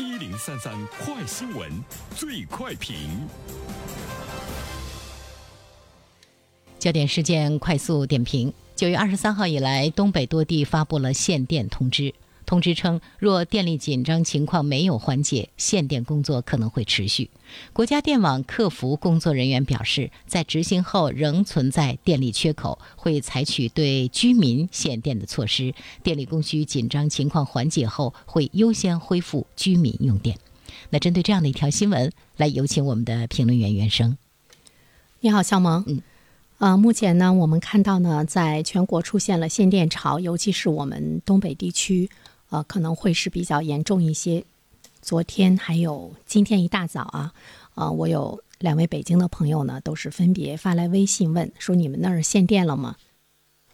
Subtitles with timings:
[0.00, 1.70] 一零三三快新闻，
[2.16, 2.96] 最快评。
[6.78, 12.14] 焦点事件快速点评：九月二十三号以来，东北多地发布了限电通知。
[12.44, 17.30] 通知称，若电力紧张情况没有缓解，限电工作可能会持续。
[17.72, 25.74] 国家电网客服工作人员表示，在执行后仍存在电力缺口，会采取对居民限电的措施。
[26.02, 30.36] 电力供需紧张情况缓解后，会优先恢复居民用电。
[30.90, 34.16] 那针对这样的一条新闻，来有请我们的评论员袁生。
[35.20, 35.84] 你好，肖萌。
[35.86, 36.02] 嗯，
[36.58, 42.10] 呃，目前呢，我们看到呢，在全国出现了限电潮，尤其是我们东北地区。
[42.52, 44.44] 呃，可能会是比较严重一些。
[45.00, 47.32] 昨天还有今天一大早啊，
[47.74, 52.96] 呃，我有两位北京的朋友呢，都是分别发来微信问说：“你们那儿限电了吗？”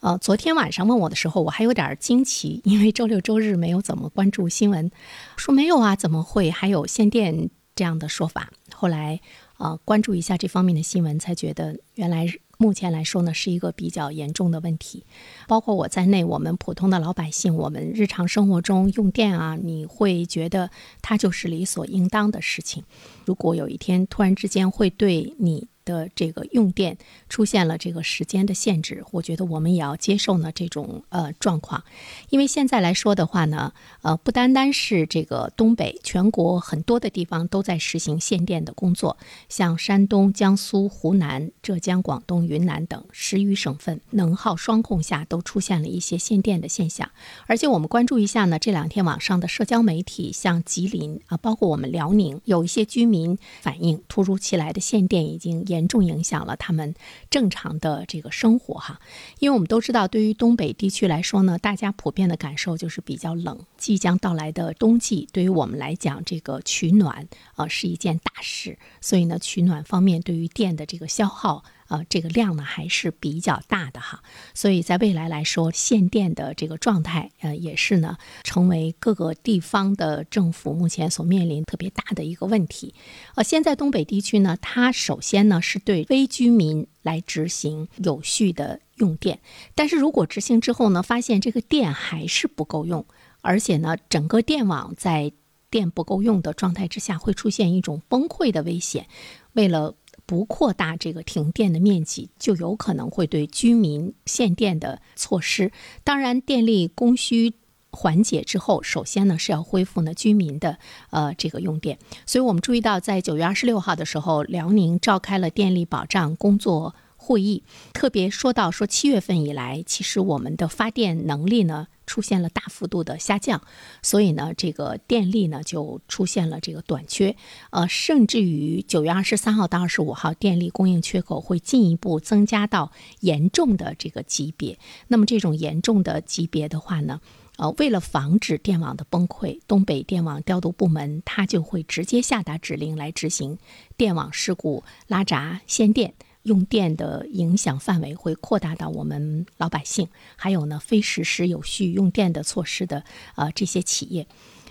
[0.00, 4.90] 呃，昨天晚上问我的时候，我还有点惊奇，因为周六周日没有怎么关注新闻，
[5.38, 8.50] 说没有啊，怎么会还有限电这样的说法？
[8.74, 9.20] 后来
[9.56, 12.26] 啊，关注一下这方面的新闻，才觉得原来。
[12.58, 15.04] 目前来说呢，是一个比较严重的问题，
[15.46, 20.70] 包括我在内，我们普通的老百姓，我们日常生活中用电啊，你会觉得
[21.02, 22.82] 它就是理所应当的事情。
[23.26, 25.68] 如果有一天突然之间会对你。
[25.86, 26.98] 的这个用电
[27.30, 31.84] 出现了这个时间的限制，我觉得我们也要接受呢这种呃状况，
[32.28, 39.16] 因为现在来说的话呢，呃不单单是这个东北，全国很多的地方都在实行限电的工作，
[39.48, 47.08] 像山东、江苏、湖南、浙江、广东、云南等十余省份，能耗双控下都出现了一些限电的现象。
[47.46, 55.75] 而且我们关注一下呢，这两天网上的社交媒体，像吉林啊，包括我们辽宁，有一些居民反映，突如其来的限电已经严。
[55.76, 56.94] 严重影响了他们
[57.28, 58.98] 正常的这个生活哈，
[59.40, 63.58] 因为我们都知道，对于东北地区来说呢，大家普遍的感受就是比较冷。
[63.76, 71.62] 即将到来的冬季，对于我们来讲，这个取暖啊是一件大事，所以呢，取暖方面对于电的这个消耗。
[71.88, 74.22] 呃，这个量呢还是比较大的哈，
[74.54, 82.94] 所以在未来来说，限电的这个状态，呃，也是呢成为各个地方的政府目前所面临特别大的一个问题。
[83.34, 89.40] 呃，现在东北地区呢，它首先呢是对非居民来执行有序的用电，
[89.74, 93.06] 但是如果执行之后呢，发现这个电还是不够用，
[93.42, 95.32] 而且呢，整个电网在
[95.68, 99.06] 电不够用的状态之下，会出现一种崩溃的危险。
[99.52, 99.94] 为了
[100.26, 105.72] 不扩大这个停电的面积，就有可能会对居民限电的措施。
[106.04, 107.54] 当然，电力供需
[107.90, 110.78] 缓解之后，首先呢是要恢复呢居民的
[111.10, 111.98] 呃这个用电。
[112.26, 116.94] 所以我们注意到，在九月二十六号的时候，辽宁召开了电力保障工作。
[117.18, 123.60] 会议特别说到说，七月份以来，其实我们的发电能力呢出现了大幅度的下降，
[124.00, 127.36] 所以呢，这个电力呢就出现了这个短缺，
[127.70, 134.78] 呃，甚至于九月二十三号到二十五号，电力供应缺口会进一步增加到严重的这个级别。
[135.08, 137.20] 那么这种严重的级别的话呢，
[137.56, 143.58] 呃，为了防止电网的崩溃，东北电网调度部门它就会直接下达指令来执行
[143.96, 146.14] 电网事故拉闸限电。
[146.46, 154.26] 用电的影响范围会扩大到我们老百姓，还有呢非实施有序用电的措施的呃这些企业。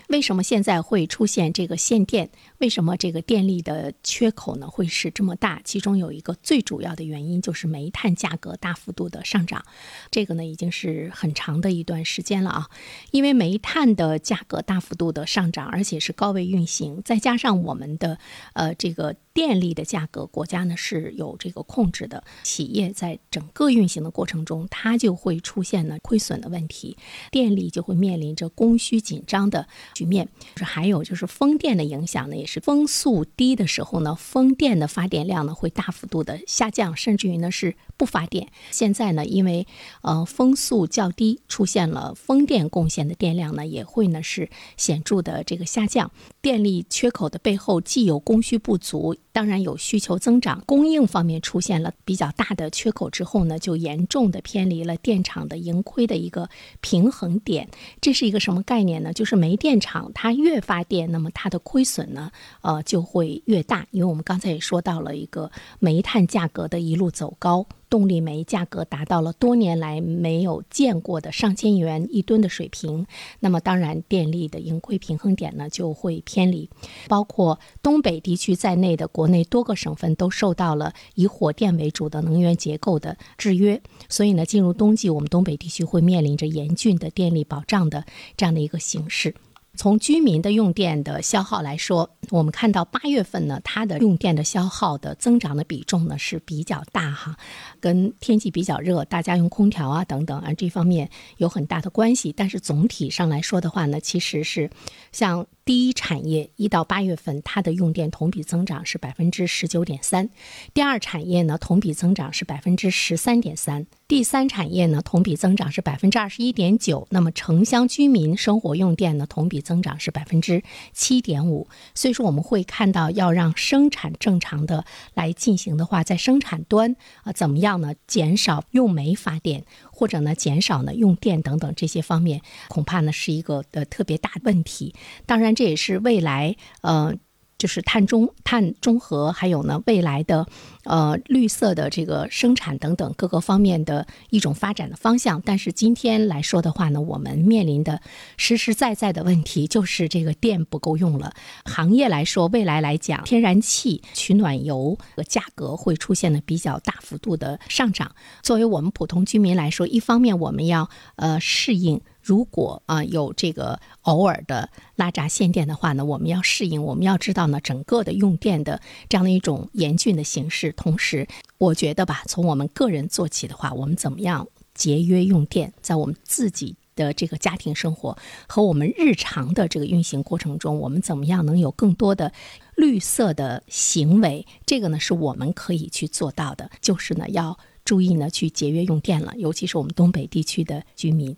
[0.08, 2.30] 为什么现在会出现这个限电？
[2.58, 5.60] 为什么这个电力的缺口呢会是这么大？
[5.64, 9.64] 其中有一个最主要的原因就是煤炭价格大幅度的上涨，
[10.12, 12.70] 这个呢已经是很长的一段时间了啊。
[13.10, 18.16] 因为煤炭的价格大幅度的上涨，而且是高位运行，再加上我们的
[18.52, 26.96] 呃这个电力的价格，国家呢是有这个控制的，企业在整个运行的过程中，它就会出现呢亏损的问题，
[27.30, 30.26] 电力就会面临着供需紧张的局面。
[30.54, 32.34] 就是还有就是风电的影响呢。
[32.34, 38.48] 也是风速低的时候呢，风电的发电量呢会大幅度的下降，甚至于呢是不发电。
[38.70, 39.66] 现在呢，因为
[40.00, 44.48] 呃风速较低，出现了风电贡献的电量呢也会呢是
[44.78, 46.10] 显著的这个下降。
[46.40, 56.48] 电力缺口的背后，既有供需不足，当然有需求增长，供应方面出现了比较大的缺口之后呢，就严重的偏离了电厂的盈亏的一个
[56.80, 57.68] 平衡点。
[58.00, 59.12] 这是一个什么概念呢？
[59.12, 62.32] 就是煤电厂它越发电，那么它的亏损呢？
[62.62, 65.50] 呃，就会越大，因为我们刚才也说到了一个
[65.80, 67.66] 煤炭价格的一路走高，
[67.96, 73.06] 动力煤价格达到了多年来没有见过的上千元一吨的水平，
[73.40, 76.68] 那么当然电力的盈亏平衡点呢就会偏离，
[77.08, 88.04] 包括东北地区在内的国内多个省份都受到了以火电为主的能源结构的制约，所以呢，进入冬季，我们东北地区会面临着严峻的电力保障的
[88.36, 89.34] 这样的一个形势。
[89.76, 97.36] 从居民的用电的消耗来说，我们看到八月份呢，它的用电的消耗的增长的比重呢是比较大哈，
[97.78, 102.32] 跟天气比较热，大家用空调啊等等啊这方面有很大的关系。
[102.32, 104.70] 但是总体上来说的话呢，其实是
[105.12, 105.46] 像。
[105.66, 110.28] 第一产业一到八月份，它的用电同比增长是百分之十九点三；
[110.72, 117.08] 第二产业呢，同比增长是百分之十三点三；第三产业呢，同比增长是百分之二十一点九。
[117.10, 120.62] 那么城乡居民生活用电呢，同比增长是百分之
[120.92, 121.66] 七点五。
[121.92, 126.94] 所以说，我们会看到，要让生产正常的来进行的话，在生产端
[127.24, 127.94] 啊，怎么样呢？
[128.06, 129.64] 减少用煤发电。
[129.90, 134.94] 或者呢，减少呢用电等等这些方面，恐怕呢是一个的特别大问题。
[135.26, 137.16] 当然，这也是未来呃。
[137.58, 140.46] 就是碳中碳中和，还有呢未来的，
[140.84, 145.40] 呃绿色的这个生产等等各个方面的一种发展的方向。
[145.44, 148.00] 但是今天来说的话呢，我们面临的
[148.36, 151.32] 实实在在的问题就是这个电不够用了。
[151.64, 158.14] 行业来说，未来来讲，天然气、取暖油的价格会出现了比较大幅度的上涨。
[158.42, 162.00] 作为我们普通居民来说，一方面我们要呃适应。
[162.26, 166.82] 如果啊有这个偶尔的拉闸限电的话呢，我们要适应。
[166.82, 170.72] 我们要知道呢，整个的用电的这样的一种严峻的形势。
[170.72, 171.28] 同时，
[171.58, 178.18] 我觉得吧，从我们个人做起的话，我们怎么样节约用电，在我们自己的这个家庭生活
[178.48, 182.32] 和我们日常的这个运行过程中，我们怎么样能有更多的
[182.74, 184.44] 绿色的行为？
[184.66, 186.72] 这个呢，是我们可以去做到的。
[186.80, 191.36] 就是呢，要注意呢，去节约用电了，尤其是我们东北地区的居民。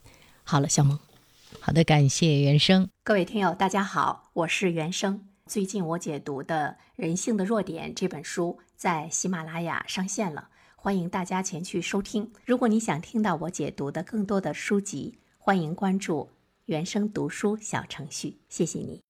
[0.50, 0.98] 好了，小萌，
[1.60, 2.88] 好的，感谢原生。
[3.04, 5.28] 各位听友，大家好，我是原生。
[5.44, 12.32] 最近我解读的《人性的弱点》这本书在喜马拉雅上线了，欢迎大家前去收听。
[12.46, 16.30] 如果你想听到我解读的更多的书籍，欢迎关注
[16.64, 18.38] 原生读书小程序。
[18.48, 19.02] 谢谢你。